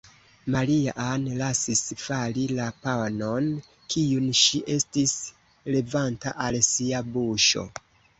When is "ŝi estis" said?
4.39-5.13